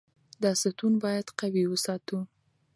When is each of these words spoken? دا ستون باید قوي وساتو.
دا 0.43 0.51
ستون 0.61 0.93
باید 1.03 1.27
قوي 1.39 1.63
وساتو. 1.67 2.17